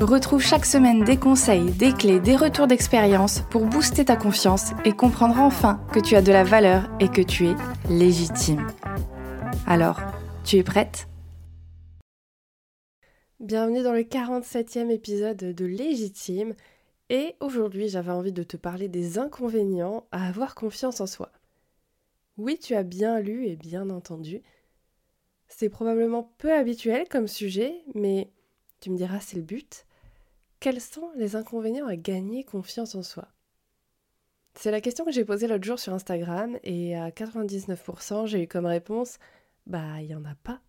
Retrouve 0.00 0.40
chaque 0.40 0.64
semaine 0.64 1.04
des 1.04 1.18
conseils, 1.18 1.72
des 1.72 1.92
clés, 1.92 2.20
des 2.20 2.34
retours 2.34 2.66
d'expérience 2.66 3.42
pour 3.50 3.66
booster 3.66 4.06
ta 4.06 4.16
confiance 4.16 4.70
et 4.86 4.92
comprendre 4.92 5.38
enfin 5.38 5.84
que 5.92 6.00
tu 6.00 6.16
as 6.16 6.22
de 6.22 6.32
la 6.32 6.42
valeur 6.42 6.88
et 7.00 7.08
que 7.08 7.20
tu 7.20 7.48
es 7.48 7.54
légitime. 7.90 8.66
Alors, 9.66 10.00
tu 10.42 10.56
es 10.56 10.62
prête? 10.62 11.06
Bienvenue 13.40 13.82
dans 13.82 13.92
le 13.92 14.00
47e 14.00 14.88
épisode 14.88 15.36
de 15.36 15.64
Légitime 15.66 16.54
et 17.10 17.36
aujourd'hui 17.40 17.90
j'avais 17.90 18.12
envie 18.12 18.32
de 18.32 18.42
te 18.42 18.56
parler 18.56 18.88
des 18.88 19.18
inconvénients 19.18 20.06
à 20.12 20.26
avoir 20.26 20.54
confiance 20.54 21.02
en 21.02 21.06
soi. 21.06 21.30
Oui, 22.38 22.58
tu 22.58 22.74
as 22.74 22.84
bien 22.84 23.20
lu 23.20 23.44
et 23.44 23.54
bien 23.54 23.90
entendu. 23.90 24.40
C'est 25.48 25.68
probablement 25.68 26.32
peu 26.38 26.54
habituel 26.54 27.06
comme 27.10 27.28
sujet, 27.28 27.74
mais 27.94 28.30
tu 28.80 28.88
me 28.88 28.96
diras 28.96 29.20
c'est 29.20 29.36
le 29.36 29.42
but. 29.42 29.84
Quels 30.60 30.82
sont 30.82 31.10
les 31.16 31.36
inconvénients 31.36 31.86
à 31.86 31.96
gagner 31.96 32.44
confiance 32.44 32.94
en 32.94 33.02
soi? 33.02 33.28
C'est 34.54 34.70
la 34.70 34.82
question 34.82 35.06
que 35.06 35.10
j'ai 35.10 35.24
posée 35.24 35.48
l'autre 35.48 35.64
jour 35.64 35.78
sur 35.78 35.94
Instagram 35.94 36.58
et 36.64 36.94
à 36.94 37.10
99% 37.10 38.26
j'ai 38.26 38.42
eu 38.42 38.46
comme 38.46 38.66
réponse 38.66 39.18
Bah, 39.66 40.02
il 40.02 40.08
n'y 40.08 40.14
en 40.14 40.24
a 40.26 40.34
pas. 40.42 40.60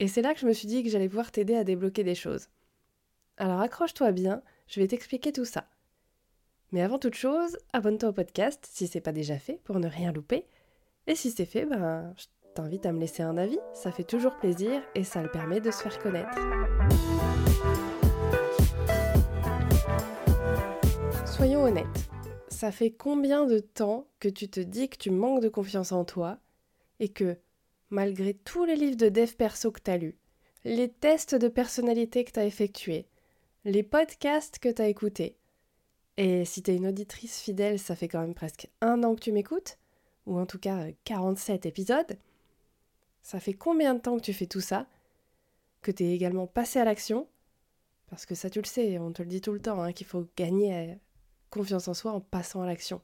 Et 0.00 0.08
c'est 0.08 0.20
là 0.20 0.34
que 0.34 0.40
je 0.40 0.46
me 0.46 0.52
suis 0.52 0.66
dit 0.66 0.82
que 0.82 0.90
j'allais 0.90 1.08
pouvoir 1.08 1.30
t'aider 1.30 1.54
à 1.54 1.62
débloquer 1.62 2.02
des 2.02 2.16
choses. 2.16 2.48
Alors 3.36 3.60
accroche-toi 3.60 4.10
bien, 4.10 4.42
je 4.66 4.80
vais 4.80 4.88
t'expliquer 4.88 5.30
tout 5.30 5.44
ça. 5.44 5.68
Mais 6.72 6.82
avant 6.82 6.98
toute 6.98 7.14
chose, 7.14 7.58
abonne-toi 7.72 8.08
au 8.08 8.12
podcast 8.12 8.68
si 8.68 8.88
c'est 8.88 9.00
pas 9.00 9.12
déjà 9.12 9.38
fait 9.38 9.60
pour 9.62 9.78
ne 9.78 9.86
rien 9.86 10.10
louper. 10.10 10.44
Et 11.06 11.14
si 11.14 11.30
c'est 11.30 11.44
fait, 11.44 11.66
ben, 11.66 12.12
je 12.16 12.24
t'invite 12.56 12.84
à 12.84 12.92
me 12.92 12.98
laisser 12.98 13.22
un 13.22 13.36
avis, 13.36 13.60
ça 13.74 13.92
fait 13.92 14.02
toujours 14.02 14.38
plaisir 14.38 14.82
et 14.96 15.04
ça 15.04 15.22
le 15.22 15.30
permet 15.30 15.60
de 15.60 15.70
se 15.70 15.82
faire 15.82 15.98
connaître. 16.00 16.36
Soyons 21.42 21.64
honnêtes, 21.64 22.08
ça 22.46 22.70
fait 22.70 22.92
combien 22.92 23.46
de 23.46 23.58
temps 23.58 24.06
que 24.20 24.28
tu 24.28 24.48
te 24.48 24.60
dis 24.60 24.88
que 24.88 24.96
tu 24.96 25.10
manques 25.10 25.42
de 25.42 25.48
confiance 25.48 25.90
en 25.90 26.04
toi 26.04 26.38
et 27.00 27.08
que, 27.08 27.36
malgré 27.90 28.34
tous 28.34 28.64
les 28.64 28.76
livres 28.76 28.96
de 28.96 29.08
dev 29.08 29.32
perso 29.32 29.72
que 29.72 29.80
tu 29.80 29.90
as 29.90 29.96
lus, 29.96 30.14
les 30.62 30.88
tests 30.88 31.34
de 31.34 31.48
personnalité 31.48 32.22
que 32.22 32.30
tu 32.30 32.38
as 32.38 32.44
effectués, 32.44 33.08
les 33.64 33.82
podcasts 33.82 34.60
que 34.60 34.68
tu 34.68 34.82
as 34.82 34.86
écoutés, 34.86 35.34
et 36.16 36.44
si 36.44 36.62
tu 36.62 36.70
es 36.70 36.76
une 36.76 36.86
auditrice 36.86 37.40
fidèle, 37.40 37.80
ça 37.80 37.96
fait 37.96 38.06
quand 38.06 38.20
même 38.20 38.34
presque 38.34 38.70
un 38.80 39.02
an 39.02 39.16
que 39.16 39.22
tu 39.22 39.32
m'écoutes, 39.32 39.78
ou 40.26 40.38
en 40.38 40.46
tout 40.46 40.60
cas 40.60 40.86
47 41.02 41.66
épisodes, 41.66 42.16
ça 43.20 43.40
fait 43.40 43.54
combien 43.54 43.94
de 43.94 44.00
temps 44.00 44.16
que 44.16 44.22
tu 44.22 44.32
fais 44.32 44.46
tout 44.46 44.60
ça 44.60 44.86
Que 45.80 45.90
tu 45.90 46.04
es 46.04 46.14
également 46.14 46.46
passé 46.46 46.78
à 46.78 46.84
l'action? 46.84 47.26
Parce 48.10 48.26
que 48.26 48.36
ça 48.36 48.48
tu 48.48 48.60
le 48.60 48.66
sais, 48.66 49.00
on 49.00 49.10
te 49.10 49.22
le 49.22 49.28
dit 49.28 49.40
tout 49.40 49.52
le 49.52 49.60
temps, 49.60 49.82
hein, 49.82 49.92
qu'il 49.92 50.06
faut 50.06 50.28
gagner 50.36 51.00
confiance 51.52 51.86
en 51.86 51.94
soi 51.94 52.12
en 52.12 52.20
passant 52.20 52.62
à 52.62 52.66
l'action, 52.66 53.00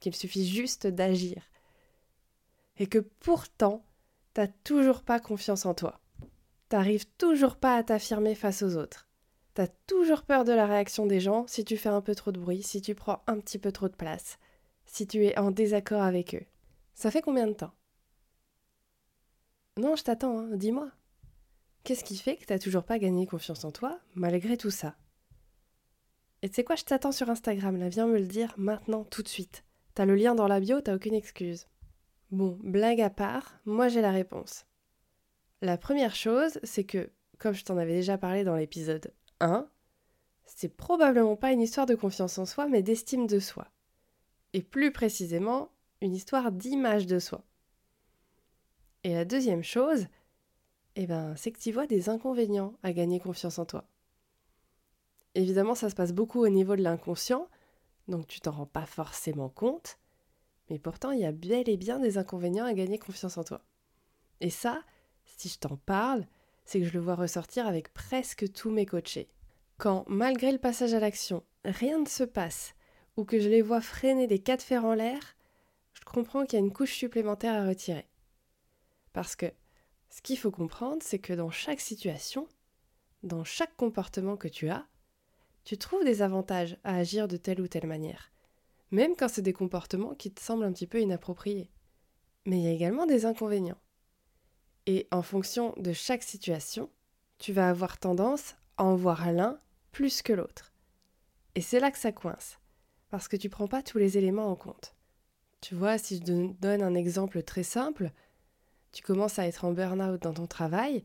qu'il 0.00 0.14
suffit 0.14 0.46
juste 0.46 0.86
d'agir. 0.86 1.42
Et 2.76 2.86
que 2.86 2.98
pourtant, 2.98 3.86
t'as 4.34 4.48
toujours 4.48 5.02
pas 5.02 5.20
confiance 5.20 5.64
en 5.64 5.72
toi. 5.72 6.00
T'arrives 6.68 7.06
toujours 7.16 7.56
pas 7.56 7.76
à 7.76 7.82
t'affirmer 7.82 8.34
face 8.34 8.62
aux 8.62 8.76
autres. 8.76 9.08
T'as 9.54 9.68
toujours 9.86 10.22
peur 10.22 10.44
de 10.44 10.52
la 10.52 10.66
réaction 10.66 11.06
des 11.06 11.20
gens 11.20 11.46
si 11.46 11.64
tu 11.64 11.76
fais 11.76 11.90
un 11.90 12.00
peu 12.00 12.14
trop 12.14 12.32
de 12.32 12.40
bruit, 12.40 12.62
si 12.62 12.80
tu 12.80 12.94
prends 12.94 13.22
un 13.26 13.38
petit 13.38 13.58
peu 13.58 13.70
trop 13.70 13.88
de 13.88 13.94
place, 13.94 14.38
si 14.86 15.06
tu 15.06 15.24
es 15.24 15.38
en 15.38 15.50
désaccord 15.50 16.02
avec 16.02 16.34
eux. 16.34 16.44
Ça 16.94 17.10
fait 17.10 17.22
combien 17.22 17.46
de 17.46 17.52
temps? 17.52 17.72
Non, 19.78 19.96
je 19.96 20.02
t'attends, 20.02 20.38
hein, 20.38 20.56
dis-moi. 20.56 20.90
Qu'est-ce 21.84 22.04
qui 22.04 22.16
fait 22.16 22.36
que 22.36 22.46
t'as 22.46 22.58
toujours 22.58 22.84
pas 22.84 22.98
gagné 22.98 23.26
confiance 23.26 23.64
en 23.64 23.72
toi 23.72 23.98
malgré 24.14 24.56
tout 24.56 24.70
ça? 24.70 24.94
Et 26.42 26.48
tu 26.48 26.56
sais 26.56 26.64
quoi, 26.64 26.76
je 26.76 26.84
t'attends 26.84 27.12
sur 27.12 27.30
Instagram, 27.30 27.76
là, 27.76 27.88
viens 27.88 28.06
me 28.06 28.18
le 28.18 28.26
dire 28.26 28.52
maintenant, 28.56 29.04
tout 29.04 29.22
de 29.22 29.28
suite. 29.28 29.64
T'as 29.94 30.06
le 30.06 30.14
lien 30.14 30.34
dans 30.34 30.48
la 30.48 30.60
bio, 30.60 30.80
t'as 30.80 30.94
aucune 30.94 31.14
excuse. 31.14 31.68
Bon, 32.30 32.58
blague 32.62 33.00
à 33.00 33.10
part, 33.10 33.60
moi 33.64 33.88
j'ai 33.88 34.00
la 34.00 34.10
réponse. 34.10 34.66
La 35.60 35.78
première 35.78 36.14
chose, 36.14 36.58
c'est 36.64 36.84
que, 36.84 37.10
comme 37.38 37.54
je 37.54 37.64
t'en 37.64 37.76
avais 37.76 37.94
déjà 37.94 38.18
parlé 38.18 38.42
dans 38.42 38.56
l'épisode 38.56 39.12
1, 39.40 39.68
c'est 40.46 40.74
probablement 40.76 41.36
pas 41.36 41.52
une 41.52 41.60
histoire 41.60 41.86
de 41.86 41.94
confiance 41.94 42.38
en 42.38 42.46
soi, 42.46 42.66
mais 42.66 42.82
d'estime 42.82 43.26
de 43.26 43.38
soi. 43.38 43.68
Et 44.54 44.62
plus 44.62 44.92
précisément, 44.92 45.70
une 46.00 46.14
histoire 46.14 46.50
d'image 46.50 47.06
de 47.06 47.18
soi. 47.18 47.44
Et 49.04 49.14
la 49.14 49.24
deuxième 49.24 49.62
chose, 49.62 50.06
eh 50.96 51.06
ben, 51.06 51.34
c'est 51.36 51.52
que 51.52 51.60
tu 51.60 51.72
vois 51.72 51.86
des 51.86 52.08
inconvénients 52.08 52.74
à 52.82 52.92
gagner 52.92 53.20
confiance 53.20 53.58
en 53.58 53.64
toi. 53.64 53.84
Évidemment, 55.34 55.74
ça 55.74 55.88
se 55.88 55.94
passe 55.94 56.12
beaucoup 56.12 56.40
au 56.40 56.48
niveau 56.48 56.76
de 56.76 56.82
l'inconscient, 56.82 57.48
donc 58.08 58.26
tu 58.26 58.40
t'en 58.40 58.50
rends 58.50 58.66
pas 58.66 58.86
forcément 58.86 59.48
compte, 59.48 59.98
mais 60.68 60.78
pourtant 60.78 61.10
il 61.10 61.20
y 61.20 61.24
a 61.24 61.32
bel 61.32 61.68
et 61.68 61.76
bien 61.76 61.98
des 61.98 62.18
inconvénients 62.18 62.66
à 62.66 62.74
gagner 62.74 62.98
confiance 62.98 63.38
en 63.38 63.44
toi. 63.44 63.62
Et 64.40 64.50
ça, 64.50 64.82
si 65.24 65.48
je 65.48 65.58
t'en 65.58 65.76
parle, 65.76 66.26
c'est 66.64 66.80
que 66.80 66.86
je 66.86 66.92
le 66.92 67.00
vois 67.00 67.14
ressortir 67.14 67.66
avec 67.66 67.92
presque 67.94 68.52
tous 68.52 68.70
mes 68.70 68.86
coachés. 68.86 69.28
Quand, 69.78 70.04
malgré 70.06 70.52
le 70.52 70.58
passage 70.58 70.94
à 70.94 71.00
l'action, 71.00 71.42
rien 71.64 71.98
ne 71.98 72.06
se 72.06 72.24
passe, 72.24 72.74
ou 73.16 73.24
que 73.24 73.40
je 73.40 73.48
les 73.48 73.62
vois 73.62 73.80
freiner 73.80 74.26
des 74.26 74.38
cas 74.38 74.56
de 74.56 74.62
fer 74.62 74.84
en 74.84 74.94
l'air, 74.94 75.20
je 75.94 76.00
comprends 76.04 76.44
qu'il 76.44 76.58
y 76.58 76.62
a 76.62 76.64
une 76.64 76.72
couche 76.72 76.94
supplémentaire 76.94 77.54
à 77.54 77.66
retirer. 77.66 78.06
Parce 79.12 79.36
que 79.36 79.46
ce 80.10 80.22
qu'il 80.22 80.38
faut 80.38 80.50
comprendre, 80.50 81.02
c'est 81.02 81.18
que 81.18 81.32
dans 81.32 81.50
chaque 81.50 81.80
situation, 81.80 82.46
dans 83.22 83.44
chaque 83.44 83.76
comportement 83.76 84.36
que 84.36 84.48
tu 84.48 84.68
as, 84.68 84.86
tu 85.64 85.78
trouves 85.78 86.04
des 86.04 86.22
avantages 86.22 86.76
à 86.84 86.96
agir 86.96 87.28
de 87.28 87.36
telle 87.36 87.60
ou 87.60 87.68
telle 87.68 87.86
manière, 87.86 88.32
même 88.90 89.14
quand 89.16 89.28
c'est 89.28 89.42
des 89.42 89.52
comportements 89.52 90.14
qui 90.14 90.32
te 90.32 90.40
semblent 90.40 90.64
un 90.64 90.72
petit 90.72 90.86
peu 90.86 91.00
inappropriés. 91.00 91.70
Mais 92.46 92.58
il 92.58 92.64
y 92.64 92.68
a 92.68 92.72
également 92.72 93.06
des 93.06 93.24
inconvénients. 93.24 93.78
Et 94.86 95.06
en 95.12 95.22
fonction 95.22 95.74
de 95.76 95.92
chaque 95.92 96.24
situation, 96.24 96.90
tu 97.38 97.52
vas 97.52 97.68
avoir 97.68 97.98
tendance 97.98 98.56
à 98.76 98.84
en 98.84 98.96
voir 98.96 99.30
l'un 99.32 99.60
plus 99.92 100.22
que 100.22 100.32
l'autre. 100.32 100.72
Et 101.54 101.60
c'est 101.60 101.80
là 101.80 101.90
que 101.90 101.98
ça 101.98 102.10
coince, 102.10 102.58
parce 103.10 103.28
que 103.28 103.36
tu 103.36 103.48
prends 103.48 103.68
pas 103.68 103.82
tous 103.82 103.98
les 103.98 104.18
éléments 104.18 104.50
en 104.50 104.56
compte. 104.56 104.96
Tu 105.60 105.76
vois, 105.76 105.98
si 105.98 106.16
je 106.16 106.22
te 106.22 106.52
donne 106.60 106.82
un 106.82 106.94
exemple 106.94 107.42
très 107.44 107.62
simple, 107.62 108.10
tu 108.90 109.02
commences 109.02 109.38
à 109.38 109.46
être 109.46 109.64
en 109.64 109.72
burn-out 109.72 110.20
dans 110.20 110.34
ton 110.34 110.48
travail, 110.48 111.04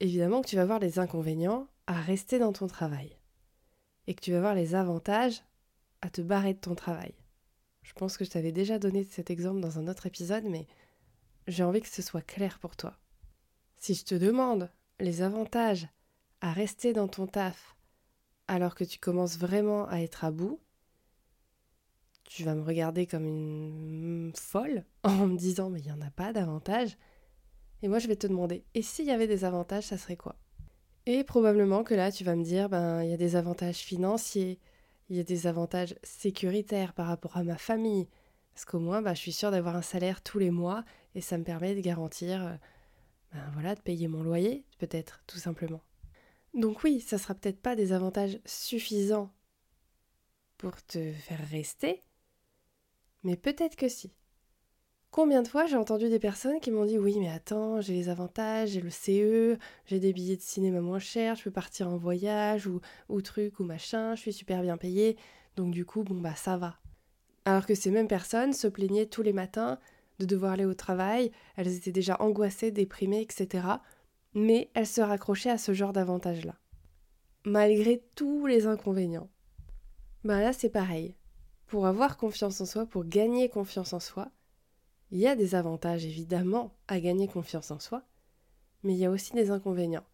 évidemment 0.00 0.40
que 0.40 0.48
tu 0.48 0.56
vas 0.56 0.64
voir 0.64 0.78
les 0.78 0.98
inconvénients 0.98 1.68
à 1.86 2.00
rester 2.00 2.38
dans 2.38 2.52
ton 2.52 2.66
travail 2.66 3.17
et 4.08 4.14
que 4.14 4.22
tu 4.22 4.32
vas 4.32 4.40
voir 4.40 4.54
les 4.54 4.74
avantages 4.74 5.42
à 6.00 6.08
te 6.08 6.22
barrer 6.22 6.54
de 6.54 6.58
ton 6.58 6.74
travail. 6.74 7.12
Je 7.82 7.92
pense 7.92 8.16
que 8.16 8.24
je 8.24 8.30
t'avais 8.30 8.52
déjà 8.52 8.78
donné 8.78 9.04
cet 9.04 9.30
exemple 9.30 9.60
dans 9.60 9.78
un 9.78 9.86
autre 9.86 10.06
épisode, 10.06 10.44
mais 10.44 10.66
j'ai 11.46 11.62
envie 11.62 11.82
que 11.82 11.88
ce 11.88 12.00
soit 12.00 12.22
clair 12.22 12.58
pour 12.58 12.74
toi. 12.74 12.96
Si 13.76 13.94
je 13.94 14.04
te 14.04 14.14
demande 14.14 14.70
les 14.98 15.20
avantages 15.20 15.86
à 16.40 16.52
rester 16.52 16.94
dans 16.94 17.06
ton 17.06 17.26
taf 17.26 17.76
alors 18.46 18.74
que 18.74 18.84
tu 18.84 18.98
commences 18.98 19.36
vraiment 19.36 19.86
à 19.88 19.98
être 19.98 20.24
à 20.24 20.30
bout, 20.30 20.58
tu 22.24 22.44
vas 22.44 22.54
me 22.54 22.62
regarder 22.62 23.06
comme 23.06 23.26
une 23.26 24.32
folle 24.34 24.84
en 25.02 25.26
me 25.26 25.36
disant 25.36 25.68
mais 25.68 25.80
il 25.80 25.86
n'y 25.86 25.92
en 25.92 26.00
a 26.00 26.10
pas 26.10 26.32
d'avantages. 26.32 26.96
Et 27.82 27.88
moi 27.88 27.98
je 27.98 28.08
vais 28.08 28.16
te 28.16 28.26
demander, 28.26 28.64
et 28.72 28.80
s'il 28.80 29.04
y 29.04 29.10
avait 29.10 29.26
des 29.26 29.44
avantages, 29.44 29.84
ça 29.84 29.98
serait 29.98 30.16
quoi? 30.16 30.36
Et 31.08 31.24
probablement 31.24 31.84
que 31.84 31.94
là, 31.94 32.12
tu 32.12 32.22
vas 32.22 32.36
me 32.36 32.44
dire, 32.44 32.68
ben, 32.68 33.02
il 33.02 33.08
y 33.08 33.14
a 33.14 33.16
des 33.16 33.34
avantages 33.34 33.78
financiers, 33.78 34.60
il 35.08 35.16
y 35.16 35.20
a 35.20 35.24
des 35.24 35.46
avantages 35.46 35.94
sécuritaires 36.02 36.92
par 36.92 37.06
rapport 37.06 37.38
à 37.38 37.42
ma 37.42 37.56
famille. 37.56 38.06
Parce 38.52 38.66
qu'au 38.66 38.78
moins, 38.78 39.00
ben, 39.00 39.14
je 39.14 39.20
suis 39.20 39.32
sûre 39.32 39.50
d'avoir 39.50 39.74
un 39.74 39.82
salaire 39.82 40.22
tous 40.22 40.38
les 40.38 40.50
mois 40.50 40.84
et 41.14 41.22
ça 41.22 41.38
me 41.38 41.44
permet 41.44 41.74
de 41.74 41.80
garantir, 41.80 42.44
euh, 42.44 42.54
ben, 43.32 43.50
voilà, 43.54 43.74
de 43.74 43.80
payer 43.80 44.06
mon 44.06 44.22
loyer, 44.22 44.66
peut-être, 44.76 45.22
tout 45.26 45.38
simplement. 45.38 45.80
Donc 46.52 46.84
oui, 46.84 47.00
ça 47.00 47.16
sera 47.16 47.34
peut-être 47.34 47.62
pas 47.62 47.74
des 47.74 47.92
avantages 47.92 48.38
suffisants 48.44 49.32
pour 50.58 50.82
te 50.84 51.12
faire 51.12 51.40
rester, 51.48 52.02
mais 53.22 53.36
peut-être 53.38 53.76
que 53.76 53.88
si. 53.88 54.12
Combien 55.10 55.42
de 55.42 55.48
fois 55.48 55.66
j'ai 55.66 55.76
entendu 55.76 56.08
des 56.08 56.18
personnes 56.18 56.60
qui 56.60 56.70
m'ont 56.70 56.84
dit 56.84 56.98
oui 56.98 57.16
mais 57.18 57.30
attends 57.30 57.80
j'ai 57.80 57.94
les 57.94 58.08
avantages, 58.08 58.70
j'ai 58.70 58.80
le 58.80 58.90
CE, 58.90 59.58
j'ai 59.86 60.00
des 60.00 60.12
billets 60.12 60.36
de 60.36 60.42
cinéma 60.42 60.80
moins 60.80 60.98
chers, 60.98 61.36
je 61.36 61.44
peux 61.44 61.50
partir 61.50 61.88
en 61.88 61.96
voyage 61.96 62.66
ou, 62.66 62.80
ou 63.08 63.22
truc 63.22 63.58
ou 63.58 63.64
machin, 63.64 64.14
je 64.14 64.20
suis 64.20 64.32
super 64.32 64.60
bien 64.62 64.76
payée, 64.76 65.16
donc 65.56 65.72
du 65.72 65.84
coup 65.84 66.04
bon 66.04 66.20
bah 66.20 66.34
ça 66.36 66.56
va. 66.56 66.76
Alors 67.46 67.64
que 67.64 67.74
ces 67.74 67.90
mêmes 67.90 68.08
personnes 68.08 68.52
se 68.52 68.68
plaignaient 68.68 69.06
tous 69.06 69.22
les 69.22 69.32
matins 69.32 69.78
de 70.18 70.26
devoir 70.26 70.52
aller 70.52 70.66
au 70.66 70.74
travail, 70.74 71.32
elles 71.56 71.74
étaient 71.74 71.92
déjà 71.92 72.16
angoissées, 72.20 72.70
déprimées, 72.70 73.22
etc. 73.22 73.66
Mais 74.34 74.70
elles 74.74 74.86
se 74.86 75.00
raccrochaient 75.00 75.50
à 75.50 75.58
ce 75.58 75.72
genre 75.72 75.92
d'avantages-là. 75.92 76.56
Malgré 77.44 78.02
tous 78.14 78.46
les 78.46 78.66
inconvénients. 78.66 79.30
Ben 80.24 80.40
là, 80.40 80.52
c'est 80.52 80.68
pareil. 80.68 81.14
Pour 81.66 81.86
avoir 81.86 82.16
confiance 82.16 82.60
en 82.60 82.66
soi, 82.66 82.84
pour 82.84 83.04
gagner 83.04 83.48
confiance 83.48 83.92
en 83.92 84.00
soi, 84.00 84.30
il 85.10 85.18
y 85.18 85.26
a 85.26 85.36
des 85.36 85.54
avantages 85.54 86.04
évidemment 86.04 86.74
à 86.86 87.00
gagner 87.00 87.28
confiance 87.28 87.70
en 87.70 87.78
soi, 87.78 88.02
mais 88.82 88.94
il 88.94 88.98
y 88.98 89.04
a 89.04 89.10
aussi 89.10 89.32
des 89.32 89.50
inconvénients. 89.50 90.06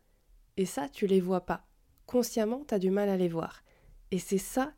Et 0.57 0.67
ça, 0.67 0.89
tu 0.89 1.07
les 1.07 1.21
vois 1.21 1.45
pas. 1.45 1.67
Consciemment, 2.07 2.65
tu 2.67 2.75
as 2.75 2.79
du 2.79 2.91
mal 2.91 3.09
à 3.09 3.17
les 3.17 3.29
voir. 3.29 3.65
Et 4.11 4.19
c'est 4.19 4.39
ça 4.39 4.73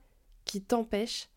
qui 0.45 0.63
t'empêche 0.63 1.29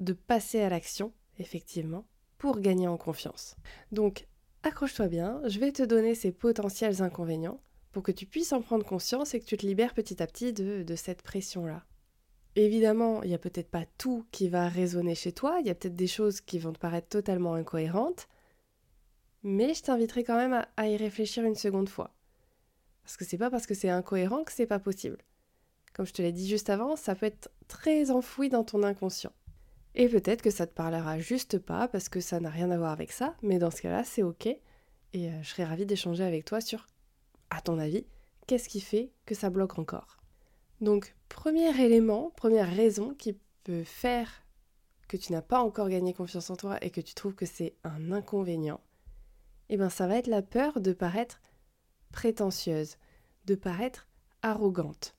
de 0.00 0.12
passer 0.12 0.60
à 0.60 0.68
l'action, 0.68 1.12
effectivement, 1.38 2.06
pour 2.36 2.60
gagner 2.60 2.88
en 2.88 2.98
confiance. 2.98 3.56
Donc, 3.92 4.26
accroche-toi 4.62 5.08
bien, 5.08 5.40
je 5.46 5.58
vais 5.58 5.72
te 5.72 5.82
donner 5.82 6.14
ces 6.14 6.32
potentiels 6.32 7.02
inconvénients 7.02 7.60
pour 7.92 8.02
que 8.02 8.12
tu 8.12 8.26
puisses 8.26 8.52
en 8.52 8.60
prendre 8.60 8.84
conscience 8.84 9.32
et 9.32 9.40
que 9.40 9.46
tu 9.46 9.56
te 9.56 9.64
libères 9.64 9.94
petit 9.94 10.22
à 10.22 10.26
petit 10.26 10.52
de, 10.52 10.82
de 10.82 10.96
cette 10.96 11.22
pression-là. 11.22 11.86
Évidemment, 12.56 13.22
il 13.22 13.28
n'y 13.28 13.34
a 13.34 13.38
peut-être 13.38 13.70
pas 13.70 13.84
tout 13.98 14.24
qui 14.32 14.48
va 14.48 14.68
résonner 14.68 15.14
chez 15.14 15.30
toi, 15.30 15.58
il 15.60 15.66
y 15.66 15.70
a 15.70 15.74
peut-être 15.74 15.94
des 15.94 16.06
choses 16.06 16.40
qui 16.40 16.58
vont 16.58 16.72
te 16.72 16.78
paraître 16.78 17.08
totalement 17.08 17.52
incohérentes, 17.52 18.28
mais 19.42 19.74
je 19.74 19.82
t'inviterai 19.82 20.24
quand 20.24 20.38
même 20.38 20.64
à, 20.76 20.88
y 20.88 20.96
réfléchir 20.96 21.44
une 21.44 21.54
seconde 21.54 21.90
fois. 21.90 22.14
Parce 23.02 23.18
que 23.18 23.26
c'est 23.26 23.36
pas 23.36 23.50
parce 23.50 23.66
que 23.66 23.74
c'est 23.74 23.90
incohérent 23.90 24.42
que 24.42 24.52
c'est 24.52 24.66
pas 24.66 24.78
possible. 24.78 25.18
Comme 25.92 26.06
je 26.06 26.14
te 26.14 26.22
l'ai 26.22 26.32
dit 26.32 26.48
juste 26.48 26.70
avant, 26.70 26.96
ça 26.96 27.14
peut 27.14 27.26
être 27.26 27.50
très 27.68 28.10
enfoui 28.10 28.48
dans 28.48 28.64
ton 28.64 28.82
inconscient. 28.82 29.32
Et 29.94 30.08
peut-être 30.08 30.42
que 30.42 30.50
ça 30.50 30.66
te 30.66 30.74
parlera 30.74 31.18
juste 31.18 31.58
pas 31.58 31.88
parce 31.88 32.08
que 32.08 32.20
ça 32.20 32.40
n'a 32.40 32.50
rien 32.50 32.70
à 32.70 32.78
voir 32.78 32.90
avec 32.90 33.12
ça, 33.12 33.36
mais 33.42 33.58
dans 33.58 33.70
ce 33.70 33.82
cas-là, 33.82 34.02
c'est 34.02 34.22
ok. 34.22 34.46
Et 34.46 34.60
euh, 35.14 35.42
je 35.42 35.48
serais 35.48 35.64
ravie 35.64 35.86
d'échanger 35.86 36.24
avec 36.24 36.46
toi 36.46 36.62
sur, 36.62 36.86
à 37.50 37.60
ton 37.60 37.78
avis, 37.78 38.06
qu'est-ce 38.46 38.68
qui 38.68 38.80
fait 38.80 39.12
que 39.26 39.34
ça 39.34 39.50
bloque 39.50 39.78
encore. 39.78 40.16
Donc, 40.80 41.14
premier 41.28 41.78
élément, 41.82 42.30
première 42.36 42.74
raison 42.74 43.14
qui 43.14 43.38
peut 43.64 43.84
faire 43.84 44.46
que 45.08 45.16
tu 45.16 45.32
n'as 45.32 45.42
pas 45.42 45.60
encore 45.60 45.88
gagné 45.88 46.12
confiance 46.12 46.50
en 46.50 46.56
toi 46.56 46.78
et 46.82 46.90
que 46.90 47.00
tu 47.00 47.14
trouves 47.14 47.34
que 47.34 47.46
c'est 47.46 47.76
un 47.84 48.12
inconvénient, 48.12 48.80
eh 49.68 49.76
bien 49.76 49.88
ça 49.88 50.06
va 50.06 50.16
être 50.16 50.26
la 50.26 50.42
peur 50.42 50.80
de 50.80 50.92
paraître 50.92 51.40
prétentieuse, 52.12 52.96
de 53.44 53.54
paraître 53.54 54.08
arrogante. 54.42 55.16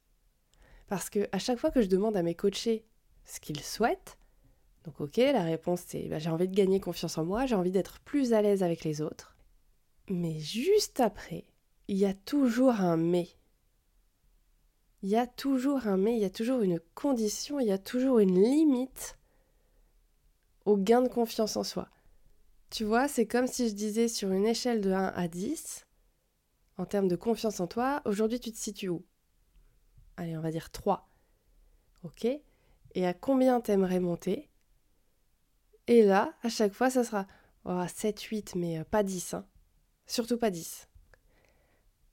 Parce 0.88 1.10
que 1.10 1.28
à 1.32 1.40
chaque 1.40 1.60
fois 1.60 1.72
que 1.72 1.82
je 1.82 1.88
demande 1.88 2.18
à 2.18 2.24
mes 2.24 2.36
coachés 2.36 2.86
ce 3.26 3.40
qu'ils 3.40 3.62
souhaitent, 3.62 4.18
donc 4.84 5.02
ok, 5.02 5.18
la 5.18 5.44
réponse 5.44 5.82
c'est 5.86 6.08
bah, 6.08 6.20
j'ai 6.20 6.30
envie 6.30 6.48
de 6.48 6.56
gagner 6.56 6.80
confiance 6.80 7.18
en 7.18 7.26
moi, 7.26 7.46
j'ai 7.46 7.56
envie 7.56 7.72
d'être 7.72 8.00
plus 8.02 8.34
à 8.34 8.42
l'aise 8.42 8.64
avec 8.64 8.84
les 8.84 9.02
autres. 9.02 9.36
Mais 10.10 10.40
juste 10.40 11.02
après, 11.02 11.44
il 11.90 11.98
y 11.98 12.06
a 12.06 12.14
toujours 12.14 12.72
un 12.72 12.98
mais. 12.98 13.28
Il 15.04 15.10
y 15.10 15.16
a 15.16 15.28
toujours 15.28 15.88
un 15.88 15.98
mais, 15.98 16.16
il 16.16 16.22
y 16.22 16.26
a 16.26 16.30
toujours 16.30 16.62
une 16.62 16.80
condition, 16.96 17.60
il 17.60 17.68
y 17.68 17.72
a 17.72 17.78
toujours 17.78 18.20
une 18.20 18.42
limite 18.42 19.18
au 20.66 20.76
gain 20.76 21.02
de 21.02 21.08
confiance 21.08 21.56
en 21.56 21.64
soi. 21.64 21.90
Tu 22.70 22.84
vois, 22.84 23.08
c'est 23.08 23.28
comme 23.28 23.48
si 23.48 23.70
je 23.70 23.74
disais 23.74 24.08
sur 24.08 24.32
une 24.32 24.46
échelle 24.46 24.82
de 24.82 24.92
1 24.92 25.08
à 25.08 25.28
10, 25.28 25.86
en 26.78 26.86
termes 26.86 27.08
de 27.08 27.16
confiance 27.16 27.60
en 27.60 27.68
toi, 27.68 28.02
aujourd'hui 28.06 28.40
tu 28.40 28.52
te 28.52 28.58
situes 28.58 28.90
où? 28.90 29.06
Allez, 30.18 30.38
on 30.38 30.42
va 30.42 30.52
dire 30.52 30.72
3. 30.72 31.10
Ok? 32.04 32.26
Et 32.26 33.06
à 33.06 33.14
combien 33.14 33.62
t'aimerais 33.62 34.00
monter? 34.00 34.50
Et 35.88 36.04
là, 36.04 36.34
à 36.44 36.50
chaque 36.50 36.74
fois, 36.74 36.90
ça 36.90 37.04
sera 37.04 37.28
7, 37.88 38.22
8, 38.22 38.56
mais 38.56 38.80
euh, 38.80 38.84
pas 38.84 39.04
10. 39.04 39.36
Hein. 39.36 39.46
Surtout 40.06 40.38
pas 40.38 40.50
10. 40.50 40.88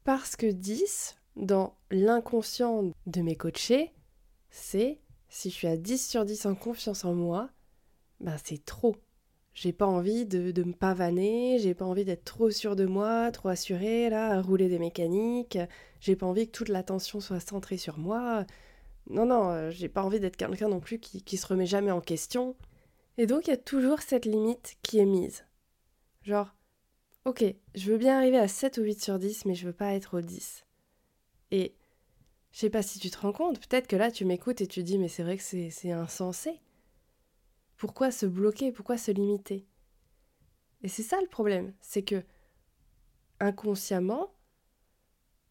Parce 0.05 0.37
que 0.37 0.47
10, 0.47 1.17
dans 1.37 1.77
l'inconscient 1.91 2.93
de 3.07 3.21
mes 3.23 3.37
coachés, 3.37 3.93
c'est 4.51 5.01
si 5.29 5.51
je 5.51 5.55
suis 5.55 5.67
à 5.67 5.77
10 5.77 6.09
sur 6.09 6.25
10 6.25 6.47
en 6.47 6.55
confiance 6.55 7.05
en 7.05 7.15
moi, 7.15 7.51
ben 8.21 8.37
c'est 8.45 8.65
trop. 8.65 8.97
J'ai 9.53 9.73
pas 9.73 9.87
envie 9.87 10.27
de, 10.27 10.63
me 10.65 10.73
pavaner, 10.73 11.59
j'ai 11.61 11.75
pas 11.75 11.85
envie 11.85 12.05
d'être 12.05 12.25
trop 12.25 12.51
sûr 12.51 12.77
de 12.77 12.87
moi, 12.87 13.31
trop 13.31 13.49
assuré, 13.49 14.11
là, 14.11 14.31
à 14.33 14.43
rouler 14.43 14.69
des 14.69 14.79
mécaniques, 14.81 15.59
j'ai 16.01 16.17
pas 16.17 16.27
envie 16.27 16.47
que 16.47 16.53
toute 16.53 16.69
l'attention 16.69 17.21
soit 17.21 17.41
centrée 17.41 17.77
sur 17.77 17.99
moi. 17.99 18.45
Non, 19.11 19.27
non, 19.27 19.51
euh, 19.51 19.71
j'ai 19.71 19.89
pas 19.89 20.03
envie 20.03 20.19
d'être 20.21 20.37
quelqu'un 20.37 20.69
non 20.69 20.81
plus 20.81 20.99
qui, 20.99 21.23
qui 21.23 21.37
se 21.37 21.47
remet 21.47 21.67
jamais 21.67 21.91
en 21.93 22.01
question. 22.01 22.57
Et 23.17 23.27
donc 23.27 23.47
il 23.47 23.51
y 23.51 23.55
a 23.55 23.57
toujours 23.57 24.01
cette 24.01 24.25
limite 24.25 24.77
qui 24.83 24.99
est 24.99 25.05
mise. 25.05 25.45
Genre, 26.23 26.55
ok, 27.25 27.45
je 27.75 27.93
veux 27.93 27.99
bien 27.99 28.17
arriver 28.19 28.39
à 28.39 28.49
7 28.49 28.79
ou 28.79 28.83
8 28.83 29.03
sur 29.03 29.19
10, 29.19 29.45
mais 29.45 29.55
je 29.55 29.67
veux 29.67 29.73
pas 29.73 29.95
être 29.95 30.19
au 30.19 30.21
10. 30.21 30.64
Et 31.51 31.75
je 32.53 32.59
sais 32.59 32.71
pas 32.71 32.83
si 32.83 32.99
tu 32.99 33.11
te 33.11 33.19
rends 33.19 33.33
compte, 33.33 33.59
peut-être 33.61 33.87
que 33.87 33.97
là 33.97 34.11
tu 34.11 34.25
m'écoutes 34.25 34.61
et 34.61 34.67
tu 34.67 34.83
dis, 34.83 34.99
mais 34.99 35.09
c'est 35.09 35.23
vrai 35.23 35.37
que 35.37 35.43
c'est 35.43 35.91
insensé. 35.91 36.61
Pourquoi 37.77 38.11
se 38.11 38.27
bloquer? 38.27 38.73
Pourquoi 38.73 38.97
se 38.97 39.11
limiter? 39.11 39.67
Et 40.83 40.89
c'est 40.89 41.03
ça 41.03 41.21
le 41.21 41.29
problème, 41.29 41.75
c'est 41.81 42.03
que 42.03 42.25
inconsciemment, 43.41 44.35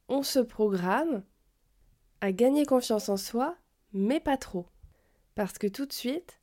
on 0.07 0.23
se 0.23 0.39
programme 0.39 1.23
à 2.21 2.31
gagner 2.31 2.65
confiance 2.65 3.09
en 3.09 3.17
soi, 3.17 3.57
mais 3.91 4.19
pas 4.19 4.37
trop. 4.37 4.67
Parce 5.35 5.57
que 5.57 5.67
tout 5.67 5.85
de 5.85 5.93
suite, 5.93 6.39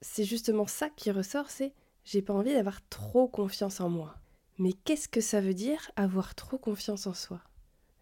c'est 0.00 0.24
justement 0.24 0.66
ça 0.66 0.90
qui 0.90 1.10
ressort, 1.10 1.50
c'est 1.50 1.72
j'ai 2.04 2.22
pas 2.22 2.34
envie 2.34 2.54
d'avoir 2.54 2.86
trop 2.88 3.28
confiance 3.28 3.80
en 3.80 3.88
moi. 3.88 4.16
Mais 4.58 4.72
qu'est-ce 4.72 5.08
que 5.08 5.20
ça 5.20 5.40
veut 5.40 5.54
dire 5.54 5.90
avoir 5.96 6.34
trop 6.34 6.58
confiance 6.58 7.06
en 7.06 7.14
soi? 7.14 7.40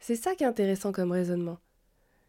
C'est 0.01 0.17
ça 0.17 0.35
qui 0.35 0.45
est 0.45 0.47
intéressant 0.47 0.93
comme 0.93 1.13
raisonnement. 1.13 1.59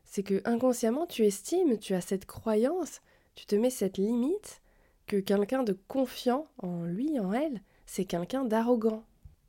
C'est 0.06 0.24
que 0.24 0.42
inconsciemment 0.46 1.06
tu 1.06 1.26
estimes, 1.26 1.78
tu 1.78 1.94
as 1.94 2.02
cette 2.02 2.26
croyance, 2.26 3.02
tu 3.36 3.46
te 3.46 3.56
mets 3.56 3.70
cette 3.70 3.98
limite 3.98 4.62
que 5.06 5.18
quelqu'un 5.18 5.64
de 5.64 5.78
confiant 5.88 6.48
en 6.58 6.84
lui, 6.84 7.20
en 7.20 7.34
elle, 7.34 7.62
c'est 7.86 8.06
quelqu'un 8.06 8.46
d'arrogant. 8.46 9.04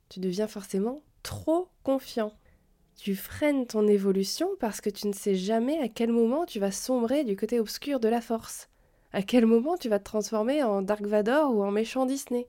Tu 0.09 0.19
deviens 0.19 0.47
forcément 0.47 1.01
trop 1.23 1.69
confiant. 1.83 2.33
Tu 2.95 3.15
freines 3.15 3.65
ton 3.65 3.87
évolution 3.87 4.49
parce 4.59 4.81
que 4.81 4.89
tu 4.89 5.07
ne 5.07 5.13
sais 5.13 5.35
jamais 5.35 5.79
à 5.79 5.87
quel 5.87 6.11
moment 6.11 6.45
tu 6.45 6.59
vas 6.59 6.71
sombrer 6.71 7.23
du 7.23 7.35
côté 7.35 7.59
obscur 7.59 7.99
de 7.99 8.09
la 8.09 8.21
force. 8.21 8.69
À 9.11 9.21
quel 9.21 9.45
moment 9.45 9.77
tu 9.77 9.89
vas 9.89 9.99
te 9.99 10.03
transformer 10.03 10.63
en 10.63 10.81
Dark 10.81 11.05
Vador 11.05 11.55
ou 11.55 11.63
en 11.63 11.71
méchant 11.71 12.05
Disney 12.05 12.47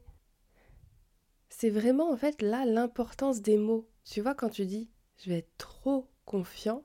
C'est 1.48 1.70
vraiment 1.70 2.10
en 2.10 2.16
fait 2.16 2.42
là 2.42 2.64
l'importance 2.64 3.42
des 3.42 3.56
mots. 3.56 3.88
Tu 4.04 4.20
vois 4.20 4.34
quand 4.34 4.50
tu 4.50 4.66
dis 4.66 4.90
je 5.20 5.30
vais 5.30 5.38
être 5.38 5.56
trop 5.58 6.08
confiant, 6.24 6.84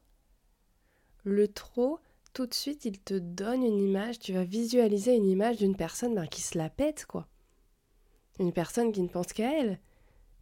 le 1.23 1.47
trop, 1.47 1.99
tout 2.33 2.45
de 2.45 2.53
suite 2.53 2.85
il 2.85 2.99
te 2.99 3.13
donne 3.13 3.63
une 3.63 3.79
image, 3.79 4.19
tu 4.19 4.33
vas 4.33 4.43
visualiser 4.43 5.15
une 5.15 5.29
image 5.29 5.57
d'une 5.57 5.75
personne 5.75 6.15
ben, 6.15 6.27
qui 6.27 6.41
se 6.41 6.57
la 6.57 6.69
pète 6.69 7.05
quoi. 7.05 7.27
Une 8.39 8.51
personne 8.51 8.91
qui 8.91 9.01
ne 9.01 9.07
pense 9.07 9.31
qu'à 9.31 9.59
elle. 9.59 9.79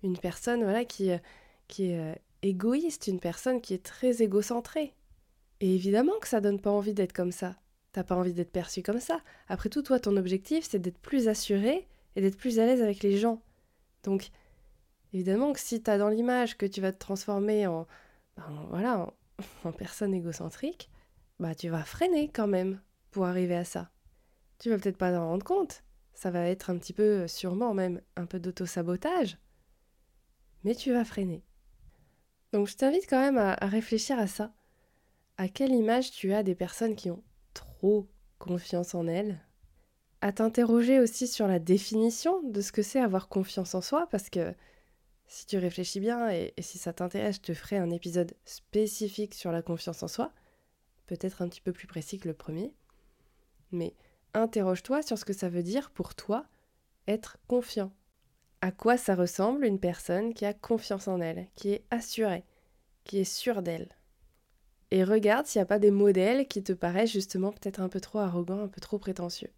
Une 0.02 0.18
personne 0.18 0.64
voilà 0.64 0.84
qui, 0.84 1.12
euh, 1.12 1.18
est 1.80 1.96
euh, 1.96 2.16
égoïste, 2.42 3.08
une 3.08 3.20
personne 3.20 3.62
qui 3.62 3.74
est 3.74 3.84
très 3.84 4.24
égocentrée. 4.24 4.94
Et 5.62 5.76
évidemment 5.76 6.18
que 6.20 6.28
ça 6.28 6.42
donne 6.42 6.60
pas 6.60 6.72
envie 6.72 6.96
d'être 6.96 7.14
comme 7.14 7.32
ça. 7.32 7.56
T'as 7.92 8.04
pas 8.04 8.16
envie 8.16 8.34
d'être 8.34 8.52
perçu 8.52 8.82
comme 8.82 9.00
ça. 9.00 9.22
Après 9.48 9.70
tout, 9.70 9.84
toi, 9.84 10.00
ton 10.00 10.18
objectif, 10.18 10.66
c'est 10.68 10.80
d'être 10.80 10.98
plus 10.98 11.28
assuré 11.28 11.88
et 12.16 12.22
d'être 12.22 12.38
plus 12.38 12.60
à 12.60 12.66
l'aise 12.66 12.82
avec 12.82 13.04
les 13.04 13.18
gens. 13.18 13.42
Donc, 14.04 14.32
évidemment 15.14 15.54
que 15.54 15.60
si 15.60 15.82
t'as 15.82 15.98
dans 15.98 16.10
l'image 16.10 16.58
que 16.58 16.66
tu 16.66 16.82
vas 16.82 16.92
te 16.92 17.00
transformer 17.00 17.68
en, 17.68 17.88
ben, 18.38 18.68
voilà, 18.70 19.14
en, 19.64 19.72
personne 19.72 20.14
égocentrique, 20.14 20.90
bah 21.40 21.56
tu 21.56 21.70
vas 21.70 21.84
freiner 21.84 22.30
quand 22.30 22.48
même 22.48 22.82
pour 23.12 23.26
arriver 23.26 23.56
à 23.56 23.66
ça. 23.66 23.92
Tu 24.60 24.70
vas 24.70 24.78
peut-être 24.78 24.98
pas 24.98 25.12
t'en 25.12 25.28
rendre 25.28 25.46
compte. 25.46 25.84
Ça 26.14 26.32
va 26.32 26.48
être 26.48 26.70
un 26.70 26.78
petit 26.78 26.94
peu, 26.94 27.28
sûrement 27.28 27.74
même, 27.74 28.02
un 28.16 28.26
peu 28.26 28.40
d'auto-sabotage. 28.40 29.38
Mais 30.64 30.76
tu 30.76 30.94
vas 30.94 31.06
freiner. 31.06 31.44
Donc 32.54 32.68
je 32.68 32.76
t'invite 32.76 33.10
quand 33.10 33.20
même 33.20 33.38
à 33.38 33.56
réfléchir 33.66 34.20
à 34.20 34.28
ça. 34.28 34.54
À 35.38 35.48
quelle 35.48 35.72
image 35.72 36.12
tu 36.12 36.34
as 36.34 36.44
des 36.44 36.54
personnes 36.54 36.96
qui 36.96 37.10
ont 37.10 37.24
trop 37.54 38.08
confiance 38.38 38.94
en 38.94 39.08
elle, 39.08 39.40
à 40.22 40.32
t'interroger 40.32 41.00
aussi 41.00 41.28
sur 41.28 41.48
la 41.48 41.60
définition 41.60 42.42
de 42.44 42.62
ce 42.62 42.72
que 42.72 42.82
c'est 42.82 43.00
avoir 43.00 43.28
confiance 43.28 43.76
en 43.76 43.82
soi, 43.82 44.08
parce 44.12 44.30
que 44.30 44.54
si 45.34 45.48
tu 45.48 45.58
réfléchis 45.58 46.00
bien 46.00 46.30
et, 46.30 46.54
si 46.60 46.78
ça 46.78 46.94
t'intéresse, 46.94 47.38
je 47.38 47.42
te 47.42 47.54
ferai 47.56 47.78
un 47.78 47.90
épisode 47.90 48.36
spécifique 48.46 49.34
sur 49.34 49.52
la 49.52 49.64
confiance 49.64 50.04
en 50.04 50.08
soi, 50.08 50.32
peut-être 51.08 51.42
un 51.42 51.50
petit 51.50 51.60
peu 51.60 51.74
plus 51.74 51.88
précis 51.88 52.20
que 52.20 52.28
le 52.28 52.36
premier. 52.36 52.72
Mais 53.72 53.96
interroge-toi 54.36 55.02
sur 55.02 55.18
ce 55.18 55.26
que 55.26 55.34
ça 55.34 55.50
veut 55.50 55.64
dire 55.64 55.90
pour 55.90 56.14
toi 56.14 56.46
être 57.08 57.38
confiant. 57.48 57.92
À 58.62 58.72
quoi 58.72 58.96
ça 58.96 59.16
ressemble 59.16 59.66
une 59.66 59.80
personne 59.80 60.36
qui 60.36 60.46
a 60.46 60.54
confiance 60.54 61.08
en 61.08 61.20
elle, 61.20 61.48
qui 61.56 61.72
est 61.72 61.84
assurée, 61.90 62.46
qui 63.04 63.18
est 63.18 63.24
sûre 63.24 63.64
d'elle? 63.64 63.90
Et 64.92 65.04
regarde 65.04 65.48
s'il 65.48 65.58
n'y 65.58 65.64
a 65.64 65.66
pas 65.66 65.80
des 65.80 65.90
modèles 65.90 66.48
qui 66.48 66.62
te 66.62 66.74
paraissent 66.74 67.12
justement 67.12 67.52
peut-être 67.52 67.82
un 67.82 67.90
peu 67.90 68.00
trop 68.00 68.20
arrogants, 68.20 68.62
un 68.62 68.68
peu 68.68 68.82
trop 68.82 69.00
prétentieux. 69.00 69.52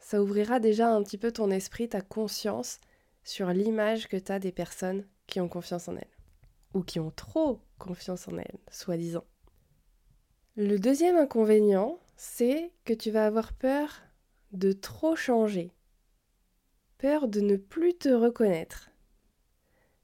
Ça 0.00 0.20
ouvrira 0.20 0.58
déjà 0.58 0.92
un 0.92 1.04
petit 1.04 1.18
peu 1.18 1.30
ton 1.30 1.52
esprit, 1.52 1.88
ta 1.88 2.00
conscience 2.00 2.80
sur 3.24 3.48
l'image 3.50 4.08
que 4.08 4.16
tu 4.16 4.32
as 4.32 4.38
des 4.38 4.52
personnes 4.52 5.06
qui 5.26 5.40
ont 5.40 5.48
confiance 5.48 5.88
en 5.88 5.96
elles. 5.96 6.16
Ou 6.74 6.82
qui 6.82 7.00
ont 7.00 7.10
trop 7.10 7.60
confiance 7.78 8.28
en 8.28 8.36
elles, 8.38 8.58
soi-disant. 8.70 9.24
Le 10.56 10.78
deuxième 10.78 11.16
inconvénient, 11.16 11.98
c'est 12.16 12.72
que 12.84 12.92
tu 12.92 13.10
vas 13.10 13.26
avoir 13.26 13.52
peur 13.52 14.02
de 14.52 14.72
trop 14.72 15.14
changer. 15.14 15.72
Peur 16.98 17.28
de 17.28 17.40
ne 17.40 17.56
plus 17.56 17.94
te 17.94 18.08
reconnaître. 18.08 18.90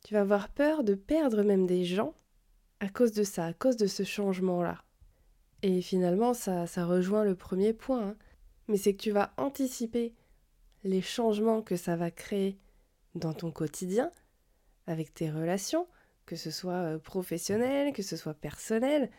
Tu 0.04 0.14
vas 0.14 0.21
avoir 0.21 0.49
peur 0.49 0.85
de 0.85 0.94
perdre 0.94 1.42
même 1.42 1.66
des 1.66 1.85
gens 1.85 2.14
à 2.80 2.88
cause 2.88 3.12
de 3.12 3.25
ça, 3.25 3.47
à 3.47 3.52
cause 3.52 3.76
de 3.76 3.87
ce 3.87 4.04
changement-là. 4.04 4.85
Et 5.62 5.80
finalement, 5.80 6.35
ça, 6.35 6.66
ça 6.66 6.85
rejoint 6.85 7.25
le 7.25 7.35
premier 7.35 7.73
point. 7.73 8.09
Hein. 8.09 8.16
Mais 8.68 8.76
c'est 8.76 8.94
que 8.94 9.02
tu 9.02 9.11
vas 9.11 9.33
anticiper 9.38 10.14
les 10.85 11.00
changements 11.00 11.62
que 11.62 11.76
ça 11.76 11.97
va 11.97 12.11
créer 12.11 12.59
dans 13.14 13.33
ton 13.33 13.50
quotidien, 13.50 14.11
avec 14.87 15.14
tes 15.14 15.30
relations, 15.30 15.87
que 16.26 16.37
ce 16.37 16.50
soit 16.50 16.73
euh, 16.73 16.99
professionnel, 16.99 17.92
que 17.92 18.02
ce 18.02 18.16
soit 18.16 18.35
personnel, 18.35 19.11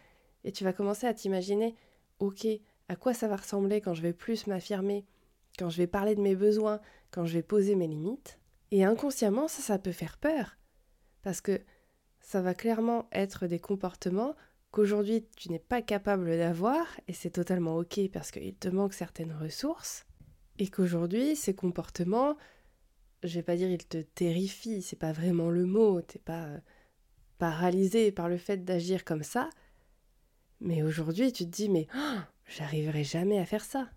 et 0.44 0.52
tu 0.52 0.64
vas 0.64 0.74
commencer 0.74 1.08
à 1.08 1.14
t'imaginer, 1.14 1.76
ok, 2.20 2.48
à 2.88 2.96
quoi 2.96 3.14
ça 3.14 3.28
va 3.28 3.38
ressembler 3.38 3.82
quand 3.82 3.94
je 3.94 4.02
vais 4.02 4.14
plus 4.14 4.48
m'affirmer, 4.48 5.06
quand 5.58 5.70
je 5.70 5.78
vais 5.78 5.88
parler 5.88 6.16
de 6.16 6.22
mes 6.22 6.36
besoins, 6.36 6.80
quand 7.12 7.26
je 7.26 7.34
vais 7.34 7.44
poser 7.44 7.76
mes 7.76 7.88
limites. 7.88 8.40
Et 8.72 8.84
inconsciemment, 8.84 9.48
ça, 9.48 9.62
ça 9.62 9.80
peut 9.80 9.92
faire 9.92 10.18
peur. 10.18 10.58
Parce 11.22 11.42
que 11.42 11.62
ça 12.20 12.42
va 12.42 12.54
clairement 12.54 13.08
être 13.12 13.48
des 13.48 13.60
comportements 13.60 14.36
qu'aujourd'hui 14.72 15.26
tu 15.38 15.50
n'es 15.52 15.60
pas 15.60 15.82
capable 15.82 16.38
d'avoir, 16.38 16.86
et 17.08 17.14
c'est 17.14 17.30
totalement 17.30 17.78
ok 17.78 18.10
parce 18.12 18.32
qu'il 18.32 18.56
te 18.56 18.68
manque 18.68 18.94
certaines 18.94 19.32
ressources, 19.32 20.06
et 20.60 20.68
qu'aujourd'hui 20.68 21.36
ces 21.36 21.56
comportements, 21.56 22.36
je 23.24 23.36
vais 23.36 23.44
pas 23.44 23.56
dire 23.56 23.70
ils 23.70 23.86
te 23.86 23.98
terrifient, 23.98 24.82
c'est 24.82 24.96
pas 24.96 25.12
vraiment 25.12 25.50
le 25.50 25.66
mot, 25.66 26.02
t'es 26.02 26.20
pas 26.20 26.46
euh, 26.46 26.58
paralysé 27.38 28.12
par 28.12 28.30
le 28.30 28.38
fait 28.38 28.64
d'agir 28.66 29.04
comme 29.06 29.24
ça, 29.24 29.50
mais 30.62 30.84
aujourd'hui 30.84 31.32
tu 31.32 31.46
te 31.46 31.52
dis 31.52 31.70
mais 31.70 31.88
oh, 31.96 32.20
j'arriverai 32.48 33.04
jamais 33.04 33.40
à 33.40 33.46
faire 33.46 33.64
ça. 33.64 33.90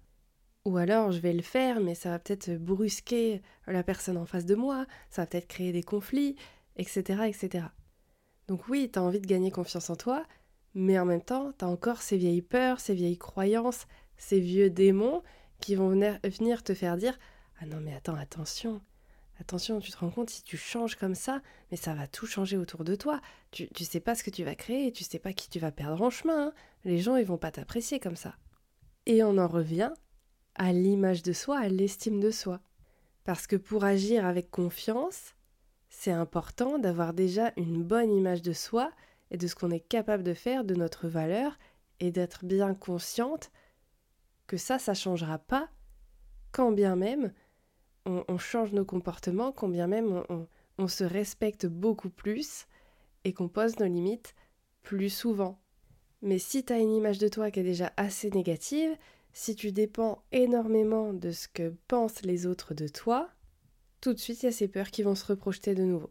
Ou 0.64 0.76
alors 0.76 1.12
je 1.12 1.20
vais 1.20 1.32
le 1.32 1.42
faire, 1.42 1.80
mais 1.80 1.94
ça 1.94 2.10
va 2.10 2.18
peut-être 2.18 2.50
brusquer 2.56 3.42
la 3.66 3.82
personne 3.82 4.16
en 4.16 4.26
face 4.26 4.44
de 4.44 4.54
moi, 4.54 4.86
ça 5.10 5.22
va 5.22 5.26
peut-être 5.26 5.48
créer 5.48 5.72
des 5.72 5.82
conflits, 5.82 6.36
etc. 6.76 7.22
etc. 7.26 7.66
Donc 8.48 8.68
oui, 8.68 8.90
tu 8.92 8.98
as 8.98 9.02
envie 9.02 9.20
de 9.20 9.26
gagner 9.26 9.50
confiance 9.50 9.90
en 9.90 9.96
toi, 9.96 10.24
mais 10.74 10.98
en 10.98 11.04
même 11.04 11.22
temps, 11.22 11.52
tu 11.58 11.64
as 11.64 11.68
encore 11.68 12.02
ces 12.02 12.16
vieilles 12.16 12.42
peurs, 12.42 12.80
ces 12.80 12.94
vieilles 12.94 13.18
croyances, 13.18 13.86
ces 14.16 14.40
vieux 14.40 14.70
démons 14.70 15.22
qui 15.60 15.74
vont 15.74 15.88
venir 15.88 16.62
te 16.62 16.74
faire 16.74 16.96
dire 16.96 17.18
Ah 17.60 17.66
non, 17.66 17.80
mais 17.80 17.94
attends, 17.94 18.14
attention, 18.14 18.80
attention, 19.40 19.80
tu 19.80 19.90
te 19.90 19.98
rends 19.98 20.10
compte, 20.10 20.30
si 20.30 20.42
tu 20.42 20.56
changes 20.56 20.96
comme 20.96 21.14
ça, 21.14 21.40
mais 21.70 21.76
ça 21.76 21.94
va 21.94 22.06
tout 22.06 22.26
changer 22.26 22.56
autour 22.56 22.84
de 22.84 22.94
toi. 22.94 23.20
Tu, 23.50 23.68
tu 23.68 23.84
sais 23.84 24.00
pas 24.00 24.14
ce 24.14 24.24
que 24.24 24.30
tu 24.30 24.44
vas 24.44 24.54
créer, 24.54 24.92
tu 24.92 25.04
sais 25.04 25.18
pas 25.18 25.32
qui 25.32 25.48
tu 25.48 25.58
vas 25.58 25.72
perdre 25.72 26.02
en 26.02 26.10
chemin. 26.10 26.48
Hein. 26.48 26.52
Les 26.84 26.98
gens, 26.98 27.16
ils 27.16 27.26
vont 27.26 27.38
pas 27.38 27.50
t'apprécier 27.50 28.00
comme 28.00 28.16
ça. 28.16 28.36
Et 29.06 29.22
on 29.22 29.38
en 29.38 29.48
revient 29.48 29.92
à 30.54 30.72
l'image 30.72 31.22
de 31.22 31.32
soi, 31.32 31.58
à 31.58 31.68
l'estime 31.68 32.20
de 32.20 32.30
soi. 32.30 32.60
Parce 33.24 33.46
que 33.46 33.56
pour 33.56 33.84
agir 33.84 34.26
avec 34.26 34.50
confiance, 34.50 35.34
c'est 35.88 36.12
important 36.12 36.78
d'avoir 36.78 37.14
déjà 37.14 37.52
une 37.56 37.82
bonne 37.82 38.12
image 38.12 38.42
de 38.42 38.52
soi 38.52 38.90
et 39.30 39.36
de 39.36 39.46
ce 39.46 39.54
qu'on 39.54 39.70
est 39.70 39.80
capable 39.80 40.22
de 40.22 40.34
faire, 40.34 40.64
de 40.64 40.74
notre 40.74 41.08
valeur, 41.08 41.58
et 42.00 42.10
d'être 42.10 42.44
bien 42.44 42.74
consciente 42.74 43.50
que 44.46 44.56
ça, 44.56 44.78
ça 44.78 44.92
ne 44.92 44.96
changera 44.96 45.38
pas, 45.38 45.68
quand 46.52 46.72
bien 46.72 46.96
même 46.96 47.32
on, 48.08 48.38
change 48.38 48.72
nos 48.72 48.84
comportements, 48.84 49.52
quand 49.52 49.68
bien 49.68 49.86
même 49.86 50.22
on, 50.78 50.88
se 50.88 51.04
respecte 51.04 51.66
beaucoup 51.66 52.10
plus 52.10 52.66
et 53.24 53.32
qu'on 53.32 53.48
pose 53.48 53.78
nos 53.78 53.86
limites 53.86 54.34
plus 54.82 55.10
souvent. 55.10 55.60
Mais 56.22 56.38
si 56.38 56.64
tu 56.64 56.72
as 56.72 56.78
une 56.78 56.92
image 56.92 57.18
de 57.18 57.28
toi 57.28 57.50
qui 57.50 57.60
est 57.60 57.64
déjà 57.64 57.92
assez 57.96 58.30
négative, 58.30 58.96
si 59.32 59.54
tu 59.54 59.72
dépends 59.72 60.22
énormément 60.32 61.12
de 61.12 61.30
ce 61.30 61.48
que 61.48 61.74
pensent 61.86 62.22
les 62.22 62.46
autres 62.46 62.74
de 62.74 62.88
toi, 62.88 63.28
tout 64.00 64.14
de 64.14 64.18
suite 64.18 64.42
il 64.42 64.46
y 64.46 64.48
a 64.48 64.52
ces 64.52 64.68
peurs 64.68 64.90
qui 64.90 65.02
vont 65.02 65.14
se 65.14 65.26
reprojeter 65.26 65.74
de 65.74 65.84
nouveau. 65.84 66.10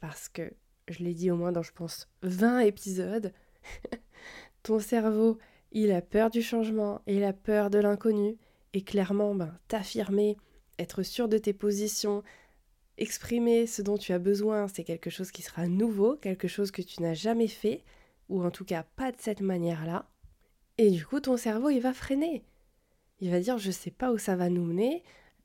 Parce 0.00 0.28
que 0.28 0.52
je 0.88 1.02
l'ai 1.02 1.14
dit 1.14 1.30
au 1.30 1.36
moins 1.36 1.52
dans, 1.52 1.62
je 1.62 1.72
pense, 1.72 2.08
20 2.22 2.60
épisodes, 2.60 3.32
ton 4.62 4.78
cerveau, 4.78 5.38
il 5.72 5.92
a 5.92 6.02
peur 6.02 6.30
du 6.30 6.42
changement, 6.42 7.02
il 7.06 7.24
a 7.24 7.32
peur 7.32 7.70
de 7.70 7.78
l'inconnu, 7.78 8.36
et 8.74 8.82
clairement, 8.82 9.34
ben, 9.34 9.58
t'affirmer, 9.68 10.36
être 10.82 11.02
sûr 11.02 11.28
de 11.28 11.38
tes 11.38 11.52
positions, 11.52 12.22
exprimer 12.98 13.66
ce 13.66 13.82
dont 13.82 13.96
tu 13.96 14.12
as 14.12 14.18
besoin, 14.18 14.68
c'est 14.68 14.84
quelque 14.84 15.10
chose 15.10 15.30
qui 15.30 15.42
sera 15.42 15.66
nouveau, 15.66 16.16
quelque 16.16 16.48
chose 16.48 16.70
que 16.70 16.82
tu 16.82 17.02
n'as 17.02 17.14
jamais 17.14 17.48
fait, 17.48 17.84
ou 18.28 18.42
en 18.44 18.50
tout 18.50 18.64
cas 18.64 18.84
pas 18.96 19.12
de 19.12 19.16
cette 19.18 19.40
manière-là. 19.40 20.08
Et 20.78 20.90
du 20.90 21.04
coup, 21.06 21.20
ton 21.20 21.36
cerveau, 21.36 21.70
il 21.70 21.80
va 21.80 21.92
freiner. 21.92 22.44
Il 23.20 23.30
va 23.30 23.40
dire, 23.40 23.58
je 23.58 23.70
sais 23.70 23.90
pas 23.90 24.12
où 24.12 24.18
ça 24.18 24.36
va 24.36 24.48
nous 24.48 24.64
mener. 24.64 25.02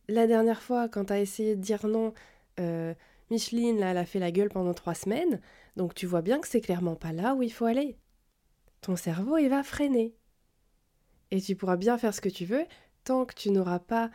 La 0.07 0.27
dernière 0.27 0.61
fois, 0.61 0.89
quand 0.89 1.05
tu 1.05 1.13
as 1.13 1.19
essayé 1.19 1.55
de 1.55 1.61
dire 1.61 1.87
non, 1.87 2.13
euh, 2.59 2.93
Micheline, 3.29 3.79
là, 3.79 3.91
elle 3.91 3.97
a 3.97 4.05
fait 4.05 4.19
la 4.19 4.31
gueule 4.31 4.49
pendant 4.49 4.73
trois 4.73 4.95
semaines, 4.95 5.41
donc 5.75 5.93
tu 5.93 6.05
vois 6.05 6.21
bien 6.21 6.39
que 6.39 6.47
c'est 6.47 6.61
clairement 6.61 6.95
pas 6.95 7.11
là 7.11 7.35
où 7.35 7.43
il 7.43 7.51
faut 7.51 7.65
aller. 7.65 7.97
Ton 8.81 8.95
cerveau, 8.95 9.37
il 9.37 9.49
va 9.49 9.63
freiner. 9.63 10.15
Et 11.31 11.41
tu 11.41 11.55
pourras 11.55 11.75
bien 11.75 11.97
faire 11.97 12.13
ce 12.13 12.21
que 12.21 12.29
tu 12.29 12.45
veux 12.45 12.65
tant 13.03 13.25
que 13.25 13.35
tu 13.35 13.51
n'auras 13.51 13.79
pas 13.79 14.11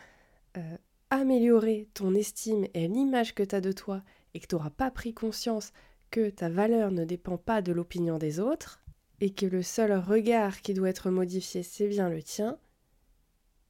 euh, 0.56 0.76
amélioré 1.12 1.88
ton 1.92 2.14
estime 2.14 2.66
et 2.72 2.88
l'image 2.88 3.34
que 3.34 3.42
tu 3.42 3.54
as 3.54 3.60
de 3.60 3.72
toi 3.72 4.02
et 4.32 4.40
que 4.40 4.46
tu 4.46 4.54
n'auras 4.54 4.70
pas 4.70 4.90
pris 4.90 5.12
conscience 5.12 5.72
que 6.10 6.30
ta 6.30 6.48
valeur 6.48 6.90
ne 6.90 7.04
dépend 7.04 7.36
pas 7.36 7.60
de 7.60 7.72
l'opinion 7.72 8.16
des 8.16 8.40
autres 8.40 8.82
et 9.20 9.30
que 9.30 9.46
le 9.46 9.62
seul 9.62 9.92
regard 9.92 10.62
qui 10.62 10.72
doit 10.72 10.88
être 10.88 11.10
modifié, 11.10 11.62
c'est 11.62 11.86
bien 11.86 12.08
le 12.08 12.22
tien, 12.22 12.58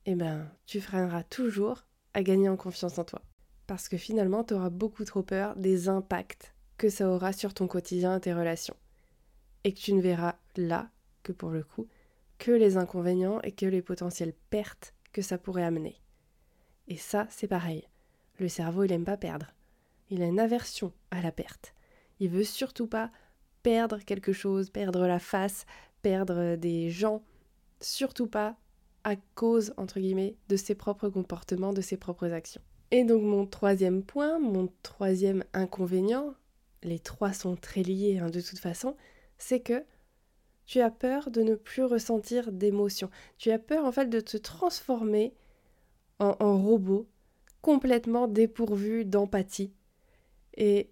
eh 0.07 0.15
ben, 0.15 0.49
tu 0.67 0.81
freineras 0.81 1.25
toujours 1.25 1.85
à 2.15 2.23
gagner 2.23 2.49
en 2.49 2.57
confiance 2.57 2.99
en 2.99 3.05
toi 3.05 3.23
parce 3.67 3.89
que 3.89 3.97
finalement, 3.97 4.45
tu 4.45 4.55
auras 4.55 4.71
beaucoup 4.71 5.05
trop 5.05 5.23
peur 5.23 5.57
des 5.57 5.89
impacts 5.89 6.55
que 6.77 6.91
ça 6.91 7.09
aura 7.09 7.33
sur 7.33 7.55
ton 7.55 7.67
quotidien 7.67 8.17
et 8.17 8.21
tes 8.21 8.35
relations. 8.35 8.77
Et 9.65 9.73
que 9.73 9.81
tu 9.81 9.95
ne 9.95 10.03
verras 10.03 10.37
là, 10.57 10.91
que 11.23 11.33
pour 11.33 11.51
le 11.51 11.63
coup, 11.63 11.89
que 12.39 12.51
les 12.51 12.77
inconvénients 12.77 13.41
et 13.41 13.53
que 13.53 13.67
les 13.67 13.83
potentielles 13.83 14.35
pertes 14.51 14.95
que 15.13 15.23
ça 15.23 15.39
pourrait 15.39 15.65
amener. 15.65 16.02
Et 16.89 16.97
ça, 16.97 17.27
c'est 17.31 17.49
pareil. 17.49 17.89
Le 18.39 18.49
cerveau, 18.49 18.85
il 18.85 18.91
n'aime 18.91 19.05
pas 19.05 19.17
perdre. 19.17 19.53
Il 20.11 20.23
a 20.23 20.27
une 20.27 20.41
aversion 20.41 20.93
à 21.11 21.21
la 21.23 21.33
perte. 21.33 21.75
Il 22.21 22.29
veut 22.29 22.45
surtout 22.45 22.87
pas 22.87 23.11
perdre 23.63 23.99
quelque 23.99 24.33
chose, 24.33 24.71
perdre 24.71 25.07
la 25.07 25.19
face, 25.19 25.67
perdre 26.03 26.57
des 26.57 26.91
gens, 26.91 27.23
surtout 27.81 28.27
pas 28.27 28.57
à 29.05 29.17
cause, 29.35 29.73
entre 29.77 30.01
guillemets, 30.01 30.37
de 30.49 30.57
ses 30.57 30.75
propres 30.75 31.09
comportements, 31.09 31.73
de 31.73 31.81
ses 31.81 31.97
propres 31.97 32.33
actions. 32.33 32.63
Et 32.91 33.05
donc 33.05 33.23
mon 33.23 33.47
troisième 33.47 34.03
point, 34.03 34.39
mon 34.39 34.69
troisième 34.83 35.45
inconvénient, 35.55 36.35
les 36.83 36.99
trois 36.99 37.33
sont 37.33 37.57
très 37.57 37.83
liés 37.83 38.19
hein, 38.19 38.29
de 38.29 38.41
toute 38.41 38.59
façon, 38.59 38.97
c'est 39.39 39.61
que 39.61 39.85
tu 40.67 40.81
as 40.81 40.91
peur 40.91 41.31
de 41.31 41.43
ne 41.43 41.55
plus 41.55 41.85
ressentir 41.85 42.53
d'émotions. 42.53 43.11
Tu 43.39 43.51
as 43.51 43.59
peur 43.59 43.85
en 43.85 43.93
fait 43.93 44.09
de 44.09 44.21
te 44.21 44.37
transformer 44.37 45.35
en, 46.23 46.59
robot 46.59 47.09
complètement 47.61 48.29
dépourvu 48.29 49.05
d'empathie 49.05 49.73
et 50.57 50.91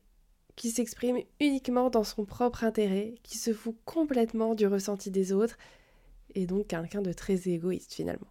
qui 0.56 0.70
s'exprime 0.70 1.18
uniquement 1.40 1.90
dans 1.90 2.04
son 2.04 2.24
propre 2.24 2.64
intérêt, 2.64 3.14
qui 3.22 3.38
se 3.38 3.52
fout 3.52 3.76
complètement 3.84 4.54
du 4.54 4.66
ressenti 4.66 5.10
des 5.10 5.32
autres 5.32 5.56
et 6.34 6.46
donc 6.46 6.68
quelqu'un 6.68 7.02
de 7.02 7.12
très 7.12 7.48
égoïste 7.48 7.94
finalement. 7.94 8.28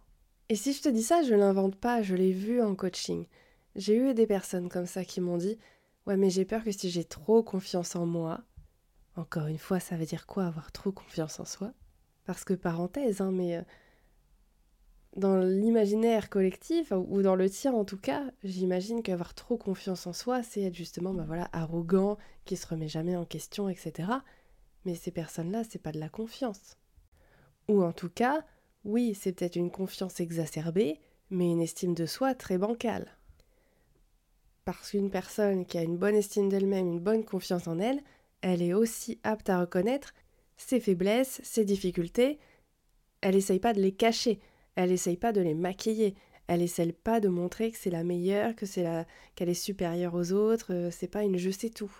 Et 0.48 0.56
si 0.56 0.72
je 0.72 0.82
te 0.82 0.88
dis 0.88 1.02
ça, 1.02 1.22
je 1.22 1.34
l'invente 1.34 1.76
pas, 1.76 2.02
je 2.02 2.14
l'ai 2.14 2.32
vu 2.32 2.60
en 2.60 2.74
coaching. 2.74 3.26
J'ai 3.76 3.96
eu 3.96 4.14
des 4.14 4.26
personnes 4.26 4.68
comme 4.68 4.86
ça 4.86 5.04
qui 5.04 5.20
m'ont 5.20 5.36
dit 5.36 5.58
Ouais, 6.06 6.16
mais 6.16 6.30
j'ai 6.30 6.44
peur 6.44 6.64
que 6.64 6.72
si 6.72 6.90
j'ai 6.90 7.04
trop 7.04 7.42
confiance 7.42 7.94
en 7.94 8.06
moi, 8.06 8.42
encore 9.16 9.46
une 9.46 9.58
fois, 9.58 9.80
ça 9.80 9.96
veut 9.96 10.06
dire 10.06 10.26
quoi 10.26 10.46
avoir 10.46 10.72
trop 10.72 10.92
confiance 10.92 11.38
en 11.40 11.44
soi? 11.44 11.72
Parce 12.24 12.44
que, 12.44 12.54
parenthèse, 12.54 13.20
hein, 13.20 13.30
mais 13.32 13.56
euh, 13.56 13.62
dans 15.16 15.38
l'imaginaire 15.38 16.30
collectif, 16.30 16.92
ou 16.92 17.22
dans 17.22 17.34
le 17.34 17.50
tien 17.50 17.72
en 17.72 17.84
tout 17.84 17.98
cas, 17.98 18.24
j'imagine 18.44 19.02
qu'avoir 19.02 19.34
trop 19.34 19.56
confiance 19.56 20.06
en 20.06 20.12
soi, 20.12 20.42
c'est 20.42 20.62
être 20.62 20.74
justement 20.74 21.12
bah 21.12 21.24
voilà, 21.26 21.48
arrogant, 21.52 22.16
qui 22.44 22.56
se 22.56 22.66
remet 22.66 22.88
jamais 22.88 23.16
en 23.16 23.24
question, 23.24 23.68
etc. 23.68 24.08
Mais 24.84 24.94
ces 24.94 25.10
personnes-là, 25.10 25.62
c'est 25.68 25.82
pas 25.82 25.92
de 25.92 26.00
la 26.00 26.08
confiance. 26.08 26.76
Ou 27.68 27.82
en 27.82 27.92
tout 27.92 28.10
cas, 28.10 28.44
oui, 28.84 29.14
c'est 29.14 29.32
peut-être 29.32 29.56
une 29.56 29.70
confiance 29.70 30.20
exacerbée, 30.20 31.00
mais 31.30 31.50
une 31.50 31.60
estime 31.60 31.94
de 31.94 32.06
soi 32.06 32.34
très 32.34 32.58
bancale 32.58 33.16
parce 34.64 34.90
qu'une 34.90 35.10
personne 35.10 35.66
qui 35.66 35.78
a 35.78 35.82
une 35.82 35.96
bonne 35.96 36.14
estime 36.14 36.48
d'elle-même, 36.48 36.86
une 36.86 37.00
bonne 37.00 37.24
confiance 37.24 37.66
en 37.66 37.78
elle, 37.78 38.00
elle 38.40 38.62
est 38.62 38.72
aussi 38.72 39.18
apte 39.22 39.50
à 39.50 39.60
reconnaître 39.60 40.14
ses 40.56 40.80
faiblesses, 40.80 41.40
ses 41.42 41.64
difficultés. 41.64 42.38
Elle 43.20 43.34
n'essaye 43.34 43.58
pas 43.58 43.72
de 43.72 43.80
les 43.80 43.92
cacher, 43.92 44.38
elle 44.76 44.90
n'essaye 44.90 45.16
pas 45.16 45.32
de 45.32 45.40
les 45.40 45.54
maquiller, 45.54 46.14
Elle 46.46 46.62
essaie 46.62 46.92
pas 46.92 47.20
de 47.20 47.28
montrer 47.28 47.70
que 47.70 47.78
c'est 47.78 47.90
la 47.90 48.02
meilleure, 48.02 48.56
que 48.56 48.66
c'est 48.66 48.82
la 48.82 49.06
qu'elle 49.34 49.48
est 49.48 49.54
supérieure 49.54 50.14
aux 50.14 50.32
autres, 50.32 50.74
euh, 50.74 50.90
c'est 50.90 51.08
pas 51.08 51.22
une 51.22 51.36
je 51.38 51.50
sais 51.50 51.70
tout. 51.70 51.92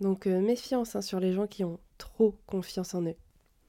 Donc 0.00 0.26
euh, 0.26 0.40
méfiance 0.40 0.94
hein, 0.96 1.02
sur 1.02 1.18
les 1.20 1.32
gens 1.32 1.46
qui 1.46 1.64
ont 1.64 1.80
trop 1.98 2.36
confiance 2.46 2.94
en 2.94 3.02
eux. 3.02 3.16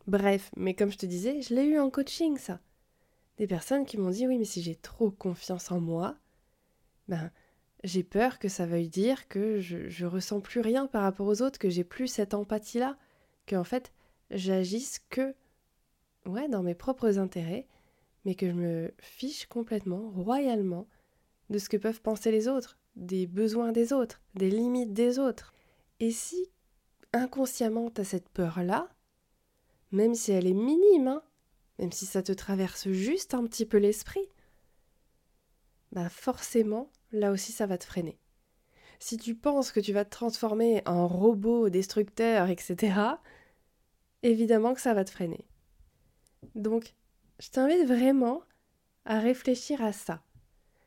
Bref, 0.08 0.52
mais 0.56 0.76
comme 0.76 0.92
je 0.92 0.98
te 0.98 1.06
disais, 1.06 1.42
je 1.42 1.54
l'ai 1.56 1.64
eu 1.64 1.80
en 1.80 1.90
coaching 1.90 2.38
ça. 2.38 2.60
Des 3.38 3.48
personnes 3.48 3.86
qui 3.86 3.98
m'ont 3.98 4.12
dit 4.12 4.28
oui 4.28 4.38
mais 4.38 4.46
si 4.46 4.62
j'ai 4.62 4.76
trop 4.76 5.12
confiance 5.12 5.72
en 5.72 5.80
moi, 5.80 6.16
ben 7.08 7.32
j'ai 7.84 8.04
peur 8.04 8.38
que 8.38 8.48
ça 8.48 8.68
veuille 8.68 8.90
dire 8.90 9.28
que 9.28 9.60
je, 9.60 9.90
je 9.90 10.06
ressens 10.06 10.40
plus 10.42 10.62
rien 10.62 10.86
par 10.86 11.02
rapport 11.02 11.26
aux 11.26 11.42
autres, 11.42 11.58
que 11.58 11.70
j'ai 11.70 11.84
plus 11.84 12.08
cette 12.08 12.36
empathie-là, 12.36 12.96
que 13.48 13.56
en 13.56 13.64
fait 13.64 13.92
j'agisse 14.30 15.00
que 15.10 15.34
ouais 16.28 16.48
dans 16.48 16.62
mes 16.62 16.76
propres 16.76 17.18
intérêts, 17.18 17.68
mais 18.26 18.36
que 18.36 18.48
je 18.48 18.54
me 18.54 18.94
fiche 19.00 19.46
complètement, 19.48 20.10
royalement, 20.12 20.88
de 21.50 21.58
ce 21.58 21.70
que 21.70 21.78
peuvent 21.78 22.02
penser 22.02 22.32
les 22.32 22.48
autres, 22.48 22.78
des 22.96 23.28
besoins 23.28 23.72
des 23.72 23.94
autres, 23.94 24.22
des 24.36 24.50
limites 24.50 24.94
des 24.94 25.20
autres. 25.20 25.54
Et 26.00 26.12
si 26.12 26.52
inconsciemment 27.14 27.90
tu 27.90 28.02
as 28.02 28.06
cette 28.06 28.30
peur-là, 28.30 28.90
même 29.92 30.16
si 30.16 30.32
elle 30.32 30.48
est 30.48 30.54
minime, 30.54 31.08
hein, 31.08 31.24
même 31.80 31.92
si 31.92 32.06
ça 32.06 32.24
te 32.24 32.32
traverse 32.32 32.90
juste 32.90 33.34
un 33.34 33.46
petit 33.46 33.66
peu 33.66 33.78
l'esprit, 33.78 34.28
bah 35.92 36.10
forcément, 36.10 36.90
là 37.12 37.32
aussi 37.32 37.52
ça 37.52 37.66
va 37.66 37.78
te 37.78 37.86
freiner. 37.86 38.18
Si 39.00 39.18
tu 39.18 39.36
penses 39.36 39.72
que 39.72 39.80
tu 39.80 39.94
vas 39.94 40.06
te 40.06 40.12
transformer 40.12 40.84
en 40.86 41.08
robot 41.08 41.70
destructeur, 41.70 42.50
etc., 42.50 43.00
évidemment 44.22 44.74
que 44.74 44.82
ça 44.82 44.94
va 44.94 45.04
te 45.04 45.10
freiner. 45.10 45.44
Donc, 46.56 46.94
je 47.42 47.50
t'invite 47.50 47.88
vraiment 47.88 48.44
à 49.04 49.20
réfléchir 49.20 49.84
à 49.84 49.94
ça. 49.94 50.22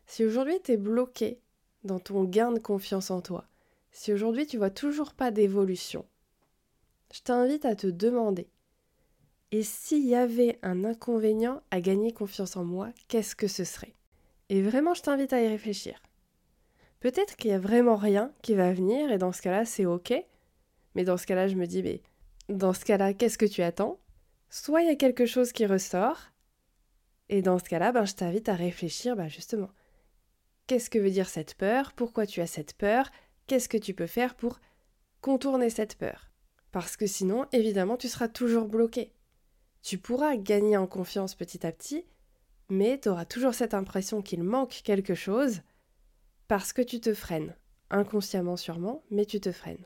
Si 0.06 0.24
aujourd'hui 0.24 0.60
tu 0.62 0.72
es 0.72 0.76
bloqué 0.76 1.40
dans 1.82 1.98
ton 1.98 2.22
gain 2.22 2.52
de 2.52 2.60
confiance 2.60 3.10
en 3.10 3.20
toi, 3.20 3.44
si 3.90 4.12
aujourd'hui 4.12 4.46
tu 4.46 4.56
vois 4.56 4.70
toujours 4.70 5.14
pas 5.14 5.32
d'évolution, 5.32 6.06
je 7.12 7.22
t'invite 7.22 7.64
à 7.64 7.74
te 7.74 7.88
demander 7.88 8.48
et 9.50 9.64
s'il 9.64 10.06
y 10.06 10.14
avait 10.14 10.58
un 10.62 10.84
inconvénient 10.84 11.60
à 11.72 11.80
gagner 11.80 12.12
confiance 12.12 12.56
en 12.56 12.64
moi, 12.64 12.90
qu'est-ce 13.08 13.34
que 13.34 13.48
ce 13.48 13.64
serait? 13.64 13.94
Et 14.48 14.62
vraiment, 14.62 14.94
je 14.94 15.02
t'invite 15.02 15.32
à 15.32 15.42
y 15.42 15.48
réfléchir. 15.48 16.00
Peut-être 17.00 17.36
qu'il 17.36 17.50
n'y 17.50 17.56
a 17.56 17.60
vraiment 17.60 17.96
rien 17.96 18.32
qui 18.42 18.54
va 18.54 18.72
venir 18.72 19.10
et 19.10 19.18
dans 19.18 19.32
ce 19.32 19.42
cas-là, 19.42 19.64
c'est 19.64 19.86
ok. 19.86 20.12
Mais 20.94 21.04
dans 21.04 21.16
ce 21.16 21.26
cas-là, 21.26 21.48
je 21.48 21.56
me 21.56 21.66
dis, 21.66 21.82
mais 21.82 22.00
dans 22.48 22.72
ce 22.72 22.84
cas-là, 22.84 23.12
qu'est-ce 23.12 23.38
que 23.38 23.46
tu 23.46 23.62
attends? 23.62 23.98
Soit 24.50 24.82
il 24.82 24.88
y 24.88 24.92
a 24.92 24.96
quelque 24.96 25.26
chose 25.26 25.52
qui 25.52 25.66
ressort, 25.66 26.32
et 27.28 27.42
dans 27.42 27.58
ce 27.58 27.64
cas-là, 27.64 27.92
ben, 27.92 28.04
je 28.04 28.14
t'invite 28.14 28.48
à 28.48 28.54
réfléchir 28.54 29.16
ben, 29.16 29.28
justement. 29.28 29.70
Qu'est-ce 30.66 30.90
que 30.90 30.98
veut 30.98 31.10
dire 31.10 31.28
cette 31.28 31.54
peur? 31.54 31.92
Pourquoi 31.92 32.26
tu 32.26 32.40
as 32.40 32.46
cette 32.46 32.74
peur? 32.74 33.10
Qu'est-ce 33.46 33.68
que 33.68 33.76
tu 33.76 33.94
peux 33.94 34.06
faire 34.06 34.34
pour 34.34 34.60
contourner 35.20 35.70
cette 35.70 35.96
peur? 35.96 36.30
Parce 36.72 36.96
que 36.96 37.06
sinon, 37.06 37.46
évidemment, 37.52 37.96
tu 37.96 38.08
seras 38.08 38.28
toujours 38.28 38.66
bloqué. 38.66 39.12
Tu 39.82 39.98
pourras 39.98 40.36
gagner 40.36 40.76
en 40.76 40.86
confiance 40.86 41.34
petit 41.34 41.66
à 41.66 41.72
petit, 41.72 42.06
mais 42.70 42.98
tu 42.98 43.10
auras 43.10 43.26
toujours 43.26 43.54
cette 43.54 43.74
impression 43.74 44.22
qu'il 44.22 44.42
manque 44.42 44.80
quelque 44.82 45.14
chose 45.14 45.60
parce 46.48 46.72
que 46.72 46.82
tu 46.82 47.00
te 47.00 47.12
freines. 47.14 47.54
Inconsciemment 47.90 48.56
sûrement, 48.56 49.04
mais 49.10 49.26
tu 49.26 49.40
te 49.40 49.52
freines. 49.52 49.84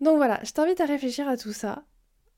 Donc 0.00 0.16
voilà, 0.16 0.40
je 0.42 0.52
t'invite 0.52 0.80
à 0.80 0.86
réfléchir 0.86 1.28
à 1.28 1.36
tout 1.36 1.52
ça, 1.52 1.84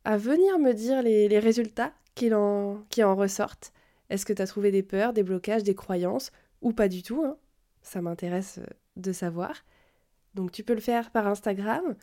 à 0.05 0.17
venir 0.17 0.59
me 0.59 0.73
dire 0.73 1.03
les, 1.03 1.39
résultats 1.39 1.93
qui 2.15 2.33
en, 2.35 2.85
qui 2.91 3.03
en 3.03 3.17
ressortent. 3.17 3.73
Est-ce 4.13 4.27
que 4.27 4.35
tu 4.35 4.43
as 4.43 4.47
trouvé 4.47 4.71
des 4.71 4.83
peurs, 4.83 5.15
des 5.15 5.23
blocages, 5.23 5.63
des 5.63 5.75
croyances, 5.75 6.33
ou 6.61 6.75
pas 6.75 6.89
du 6.89 7.03
tout 7.03 7.25
hein? 7.25 7.39
Ça 7.81 8.03
m'intéresse 8.03 8.59
euh, 8.59 8.67
de 8.97 9.11
savoir. 9.11 9.65
Donc 10.35 10.53
tu 10.53 10.63
peux 10.65 10.75
le 10.75 10.81
faire 10.81 11.11
par 11.11 11.27
Instagram 11.27 11.97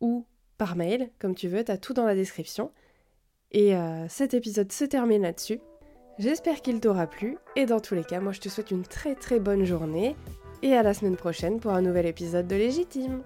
ou 0.00 0.26
par 0.58 0.74
mail, 0.74 1.08
comme 1.20 1.36
tu 1.36 1.46
veux, 1.46 1.62
tu 1.64 1.70
as 1.70 1.78
tout 1.78 1.94
dans 1.94 2.04
la 2.04 2.16
description. 2.16 2.72
Et 3.52 3.76
euh, 3.76 4.08
cet 4.08 4.34
épisode 4.34 4.72
se 4.72 4.84
termine 4.84 5.22
là-dessus. 5.22 5.60
J'espère 6.18 6.62
qu'il 6.62 6.80
t'aura 6.80 7.06
plu, 7.06 7.38
et 7.54 7.64
dans 7.64 7.80
tous 7.80 7.94
les 7.94 8.04
cas, 8.04 8.18
moi 8.18 8.32
je 8.32 8.40
te 8.40 8.48
souhaite 8.48 8.72
une 8.72 8.82
très 8.82 9.14
très 9.14 9.38
bonne 9.38 9.64
journée, 9.64 10.16
et 10.62 10.74
à 10.74 10.82
la 10.82 10.94
semaine 10.94 11.16
prochaine 11.16 11.60
pour 11.60 11.70
un 11.70 11.82
nouvel 11.82 12.06
épisode 12.06 12.48
de 12.48 12.56
Légitime. 12.56 13.22